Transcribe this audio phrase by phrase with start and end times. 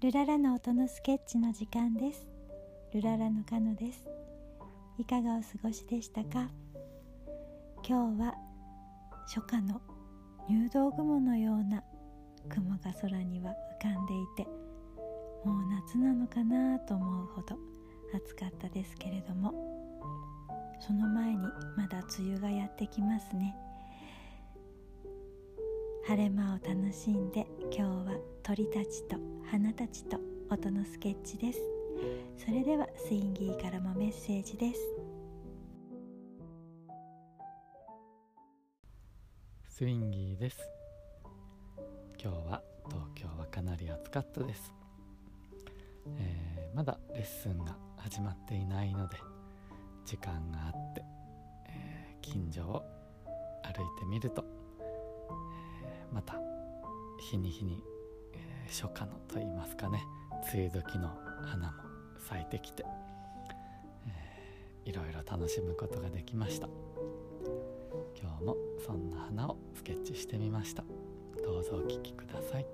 [0.00, 2.30] ルララの音のスケッチの時間です。
[2.94, 4.08] ルララのカノです。
[4.96, 6.48] いかがお過ごしでしたか？
[7.84, 8.34] 今日は
[9.26, 9.80] 初夏の
[10.48, 11.82] 入道雲のような
[12.48, 13.50] 雲が空には
[13.80, 14.44] 浮かんでいて
[15.44, 17.56] もう夏なのかなと思うほど
[18.14, 19.52] 暑かったですけれども
[20.78, 21.38] その前に
[21.76, 23.56] まだ梅雨がやってきますね。
[26.08, 30.18] 晴れ間を楽しんで今日は鳥たちと花たちと
[30.48, 31.60] 音のスケッチです。
[32.46, 34.80] それではスインギーからもメッセージです。
[39.68, 40.56] スインギーです。
[42.18, 44.72] 今日は東京はかなり暑かったです、
[46.16, 49.18] えー、まだレッスンが始まっていないので
[50.06, 51.02] 時間があって、
[51.68, 52.82] えー、近所を
[53.62, 54.57] 歩いてみると、
[56.18, 56.34] また
[57.30, 57.80] 日に日に、
[58.34, 60.02] え初夏のといいますかね。
[60.52, 61.74] 梅雨時の花も
[62.18, 62.84] 咲いてきて、
[64.04, 66.68] えいろいろ楽しむことができました。
[68.20, 70.82] 今日もそんな花をスケッチしてみました。
[71.44, 72.66] どうぞお聴きください。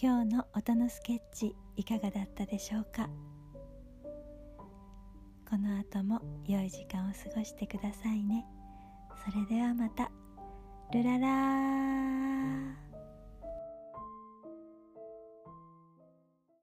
[0.00, 3.08] 今日の音のスケッチいかがだったでしょうか？
[5.50, 8.46] この後も良い時間を過ごしてくださいね。
[9.24, 10.12] それではまた。
[10.92, 11.77] ルララ